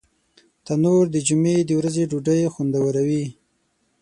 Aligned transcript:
تنور 0.65 1.03
د 1.11 1.17
جمعې 1.27 1.57
د 1.65 1.71
ورځې 1.79 2.03
ډوډۍ 2.09 2.41
خوندوروي 2.53 3.25